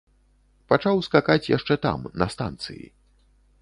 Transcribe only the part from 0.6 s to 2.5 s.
Пачаў скакаць яшчэ там, на